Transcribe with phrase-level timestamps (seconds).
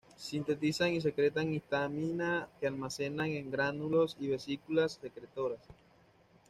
[0.17, 5.59] Sintetizan y secretan histamina, que almacenan en gránulos y vesículas secretoras.